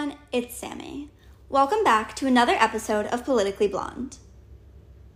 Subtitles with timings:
[0.00, 1.10] everyone, it's Sammy.
[1.50, 4.16] Welcome back to another episode of Politically Blonde.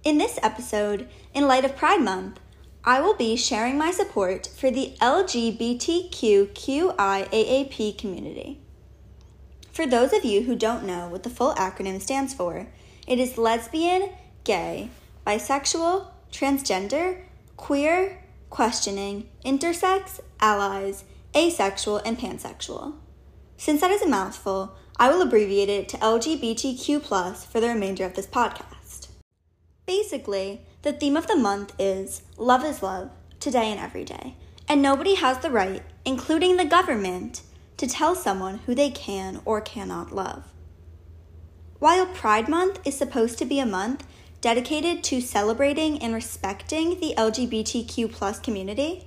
[0.02, 2.38] In this episode, in light of Pride Month,
[2.84, 8.60] I will be sharing my support for the LGBTQIAAP community.
[9.72, 12.66] For those of you who don't know what the full acronym stands for,
[13.06, 14.10] it is lesbian,
[14.44, 14.90] gay,
[15.26, 17.22] bisexual, transgender,
[17.56, 21.04] queer, questioning, intersex, allies,
[21.34, 22.96] asexual, and pansexual.
[23.56, 28.14] Since that is a mouthful, I will abbreviate it to LGBTQ for the remainder of
[28.14, 29.08] this podcast.
[29.86, 34.36] Basically, the theme of the month is Love is Love, today and every day,
[34.68, 37.42] and nobody has the right, including the government,
[37.76, 40.44] to tell someone who they can or cannot love.
[41.78, 44.06] While Pride Month is supposed to be a month
[44.40, 49.06] dedicated to celebrating and respecting the LGBTQ community,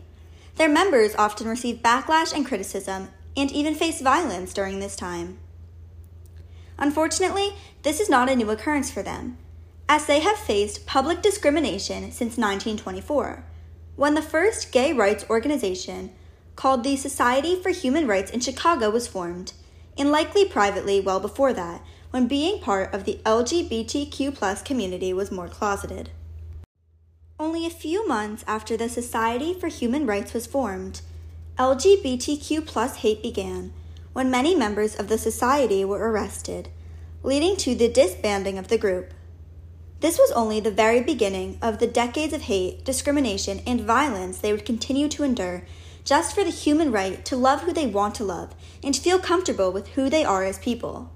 [0.55, 5.38] their members often receive backlash and criticism and even face violence during this time.
[6.80, 9.38] Unfortunately, this is not a new occurrence for them,
[9.88, 13.46] as they have faced public discrimination since 1924,
[13.96, 16.12] when the first gay rights organization,
[16.55, 19.54] called the Society for Human Rights in Chicago, was formed,
[19.98, 25.48] and likely privately well before that, when being part of the LGBTQ community was more
[25.48, 26.10] closeted.
[27.40, 31.02] Only a few months after the Society for Human Rights was formed,
[31.58, 33.74] LGBTQ plus hate began
[34.13, 36.70] when many members of the society were arrested,
[37.24, 39.12] leading to the disbanding of the group.
[39.99, 44.52] This was only the very beginning of the decades of hate, discrimination, and violence they
[44.52, 45.64] would continue to endure
[46.04, 49.71] just for the human right to love who they want to love and feel comfortable
[49.71, 51.12] with who they are as people.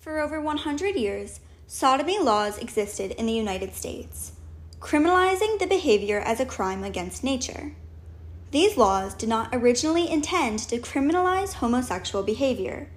[0.00, 4.32] For over 100 years, sodomy laws existed in the United States,
[4.80, 7.72] criminalizing the behavior as a crime against nature.
[8.54, 12.88] These laws did not originally intend to criminalize homosexual behavior.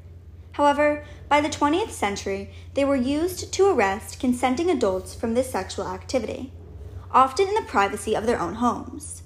[0.52, 5.88] However, by the 20th century, they were used to arrest consenting adults from this sexual
[5.88, 6.54] activity,
[7.10, 9.24] often in the privacy of their own homes.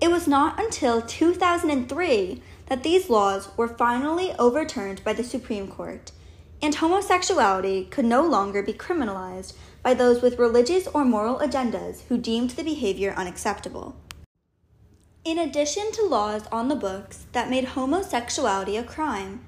[0.00, 6.10] It was not until 2003 that these laws were finally overturned by the Supreme Court,
[6.60, 9.52] and homosexuality could no longer be criminalized
[9.84, 13.94] by those with religious or moral agendas who deemed the behavior unacceptable.
[15.28, 19.44] In addition to laws on the books that made homosexuality a crime,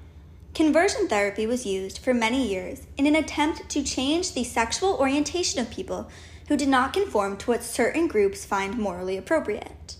[0.53, 5.59] conversion therapy was used for many years in an attempt to change the sexual orientation
[5.59, 6.07] of people
[6.47, 9.95] who did not conform to what certain groups find morally appropriate.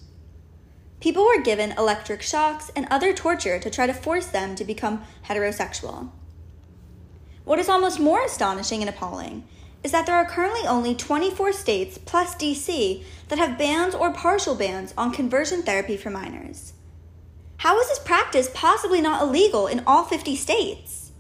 [1.00, 5.02] People were given electric shocks and other torture to try to force them to become
[5.30, 6.12] heterosexual.
[7.44, 9.48] What is almost more astonishing and appalling
[9.84, 14.56] is that there are currently only 24 states plus DC that have bans or partial
[14.56, 16.74] bans on conversion therapy for minors.
[17.58, 21.12] How is this practice possibly not illegal in all 50 states?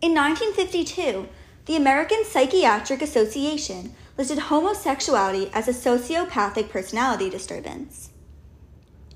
[0.00, 1.28] In 1952,
[1.66, 8.10] the American Psychiatric Association listed homosexuality as a sociopathic personality disturbance.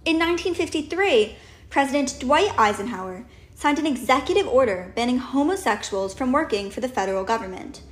[0.05, 1.37] In 1953,
[1.69, 7.83] President Dwight Eisenhower signed an executive order banning homosexuals from working for the federal government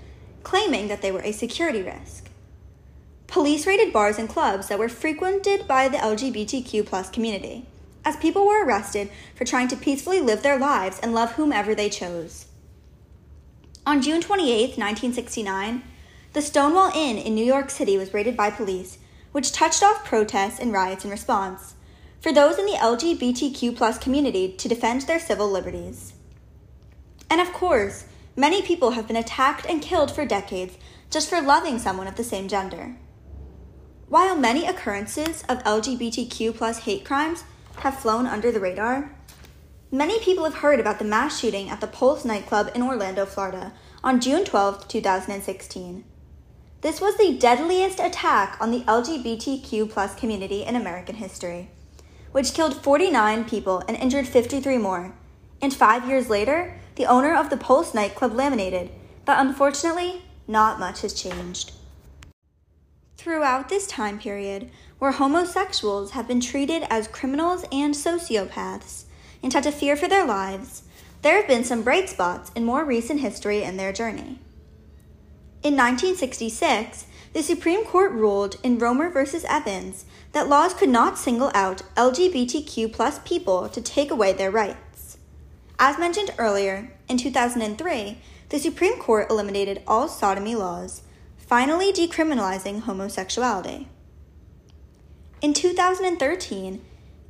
[0.47, 2.31] claiming that they were a security risk.
[3.27, 7.67] Police raided bars and clubs that were frequented by the LGBTQ community,
[8.05, 11.89] as people were arrested for trying to peacefully live their lives and love whomever they
[11.89, 12.47] chose.
[13.85, 15.83] On June 28, 1969,
[16.33, 18.99] the Stonewall Inn in New York City was raided by police,
[19.33, 21.75] which touched off protests and riots in response
[22.21, 26.13] for those in the LGBTQ community to defend their civil liberties.
[27.29, 28.05] And of course,
[28.39, 30.77] Many people have been attacked and killed for decades
[31.11, 32.97] just for loving someone of the same gender.
[34.09, 37.45] While many occurrences of LGBTQ plus hate crimes
[37.79, 39.17] have flown under the radar,
[39.91, 43.73] many people have heard about the mass shooting at the Pulse nightclub in Orlando, Florida
[44.05, 46.05] on June 12, 2016.
[46.83, 51.71] This was the deadliest attack on the LGBTQ plus community in American history,
[52.33, 55.15] which killed 49 people and injured 53 more.
[55.63, 58.91] And five years later, the owner of the Pulse nightclub laminated
[59.27, 61.73] but unfortunately not much has changed.
[63.17, 69.05] Throughout this time period, where homosexuals have been treated as criminals and sociopaths
[69.43, 70.85] and had to fear for their lives,
[71.23, 74.39] there have been some bright spots in more recent history in their journey.
[75.63, 79.39] In 1966, the Supreme Court ruled in Romer v.
[79.49, 84.79] Evans that laws could not single out LGBTQ people to take away their rights.
[85.79, 88.19] As mentioned earlier, in 2003,
[88.49, 91.03] the Supreme Court eliminated all sodomy laws,
[91.37, 93.89] finally decriminalizing homosexuality.
[95.43, 96.81] In 2013,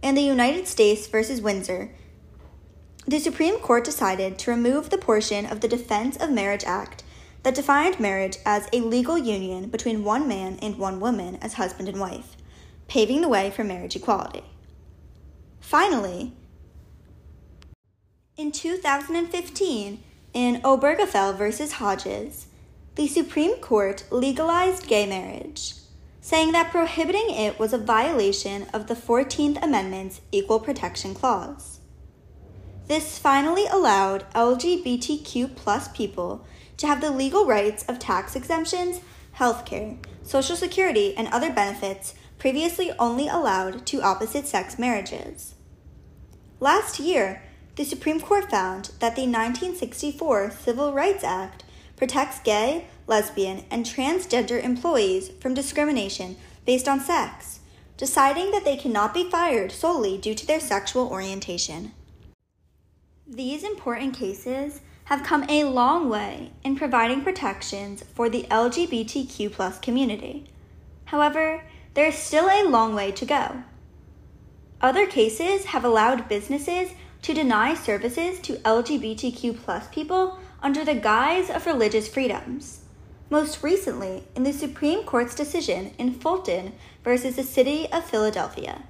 [0.01, 1.91] in the United States versus Windsor,
[3.05, 7.03] the Supreme Court decided to remove the portion of the Defense of Marriage Act
[7.43, 11.89] that defined marriage as a legal union between one man and one woman as husband
[11.89, 12.37] and wife,
[12.87, 14.43] paving the way for marriage equality.
[15.61, 16.33] Finally,
[18.37, 20.03] in 2015,
[20.35, 21.73] in Obergefell v.
[21.73, 22.47] Hodges,
[22.95, 25.75] the Supreme Court legalized gay marriage,
[26.21, 31.81] saying that prohibiting it was a violation of the 14th Amendment's Equal Protection Clause.
[32.89, 36.47] This finally allowed LGBTQ plus people
[36.77, 39.01] to have the legal rights of tax exemptions,
[39.33, 45.55] health care, Social Security, and other benefits previously only allowed to opposite sex marriages.
[46.61, 47.43] Last year,
[47.77, 51.63] the Supreme Court found that the 1964 Civil Rights Act
[51.95, 57.61] protects gay, lesbian, and transgender employees from discrimination based on sex,
[57.97, 61.93] deciding that they cannot be fired solely due to their sexual orientation.
[63.27, 70.51] These important cases have come a long way in providing protections for the LGBTQ community.
[71.07, 71.63] However,
[71.95, 73.63] there is still a long way to go.
[74.81, 76.91] Other cases have allowed businesses
[77.27, 82.83] to deny services to LGBTQ plus people under the guise of religious freedoms.
[83.31, 88.85] Most recently, in the Supreme Court's decision in Fulton versus the City of Philadelphia.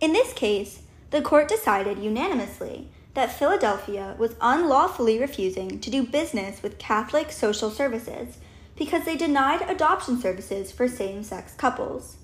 [0.00, 6.62] In this case, the court decided unanimously that Philadelphia was unlawfully refusing to do business
[6.62, 8.38] with Catholic Social Services
[8.74, 12.16] because they denied adoption services for same sex couples.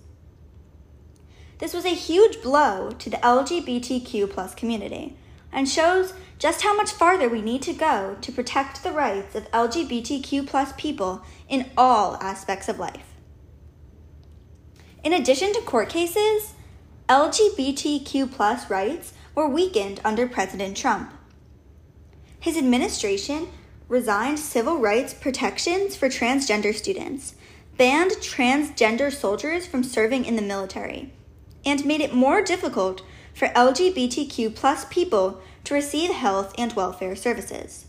[1.63, 5.17] This was a huge blow to the LGBTQ plus community
[5.53, 9.49] and shows just how much farther we need to go to protect the rights of
[9.53, 13.15] LGBTQ plus people in all aspects of life.
[15.05, 16.55] In addition to court cases,
[17.09, 21.15] LGBTQ plus rights were weakened under President Trump.
[22.41, 23.47] His administration
[23.89, 27.37] resigned civil rights protections for transgender students,
[27.79, 31.13] banned transgender soldiers from serving in the military,
[31.65, 33.03] and made it more difficult
[33.35, 37.87] for LGBTQ plus people to receive health and welfare services.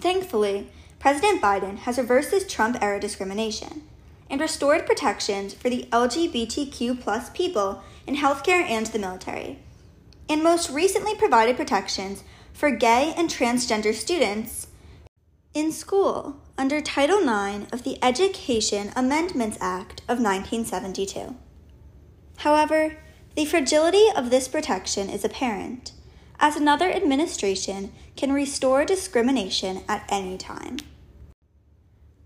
[0.00, 0.68] Thankfully,
[0.98, 3.82] President Biden has reversed this Trump era discrimination
[4.30, 9.58] and restored protections for the LGBTQ plus people in healthcare and the military,
[10.28, 14.66] and most recently provided protections for gay and transgender students
[15.54, 21.34] in school under Title IX of the Education Amendments Act of 1972.
[22.38, 22.96] However,
[23.34, 25.92] the fragility of this protection is apparent,
[26.38, 30.78] as another administration can restore discrimination at any time.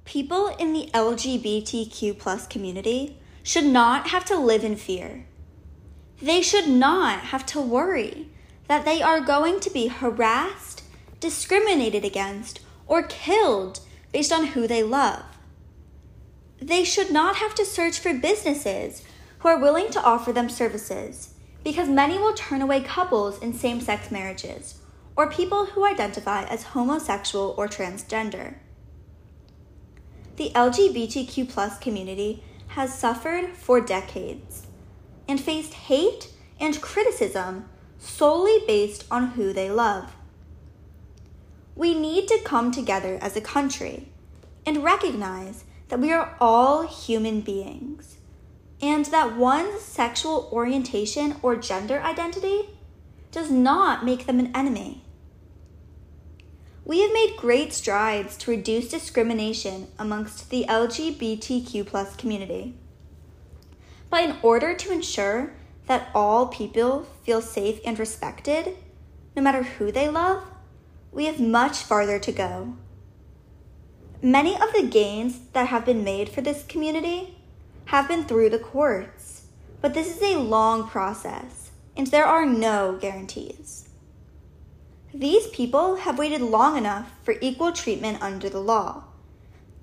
[0.05, 5.25] People in the LGBTQ community should not have to live in fear.
[6.21, 8.29] They should not have to worry
[8.69, 10.83] that they are going to be harassed,
[11.21, 13.81] discriminated against, or killed
[14.13, 15.25] based on who they love.
[16.61, 19.03] They should not have to search for businesses
[19.43, 21.35] who are willing to offer them services,
[21.65, 24.81] because many will turn away couples in same sex marriages
[25.17, 28.55] or people who identify as homosexual or transgender.
[30.37, 34.69] The LGBTQ community has suffered for decades
[35.29, 36.29] and faced hate
[36.61, 37.69] and criticism
[37.99, 40.15] solely based on who they love.
[41.75, 44.09] We need to come together as a country
[44.65, 48.19] and recognize that we are all human beings
[48.83, 52.69] and that one's sexual orientation or gender identity
[53.31, 55.05] does not make them an enemy.
[56.85, 62.75] We have made great strides to reduce discrimination amongst the LGBTQ community.
[64.11, 65.55] But in order to ensure
[65.87, 68.77] that all people feel safe and respected,
[69.37, 70.43] no matter who they love,
[71.13, 72.77] we have much farther to go.
[74.21, 77.39] Many of the gains that have been made for this community
[77.93, 79.43] have been through the courts,
[79.83, 83.87] but this is a long process, and there are no guarantees.
[85.13, 89.05] These people have waited long enough for equal treatment under the law,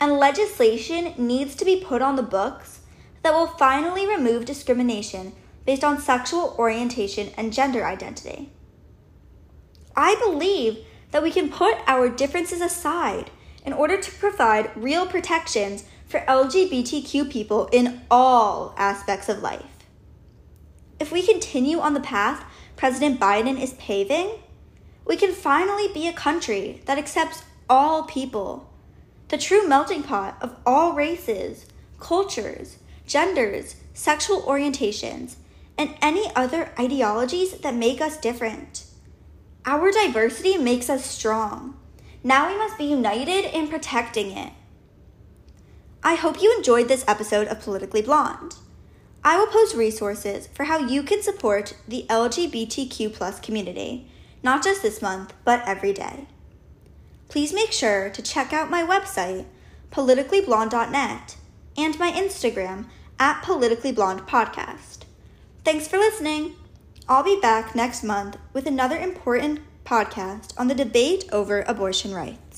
[0.01, 2.79] and legislation needs to be put on the books
[3.21, 5.33] that will finally remove discrimination
[5.67, 8.49] based on sexual orientation and gender identity.
[9.95, 10.79] I believe
[11.11, 13.29] that we can put our differences aside
[13.63, 19.63] in order to provide real protections for LGBTQ people in all aspects of life.
[20.99, 22.43] If we continue on the path
[22.75, 24.31] President Biden is paving,
[25.05, 28.73] we can finally be a country that accepts all people,
[29.27, 31.67] the true melting pot of all races,
[31.99, 35.35] cultures, genders, sexual orientations,
[35.77, 38.85] and any other ideologies that make us different,
[39.65, 41.77] Our diversity makes us strong.
[42.23, 44.53] Now we must be united in protecting it.
[46.01, 48.55] I hope you enjoyed this episode of Politically Blonde.
[49.21, 54.09] I will post resources for how you can support the LGBTQ community,
[54.41, 56.27] not just this month, but every day.
[57.27, 59.45] Please make sure to check out my website,
[59.91, 61.35] politicallyblonde.net,
[61.77, 62.85] and my Instagram
[63.19, 64.99] at politicallyblondepodcast.
[65.65, 66.55] Thanks for listening.
[67.09, 72.48] I'll be back next month with another important podcast on the debate over abortion rights.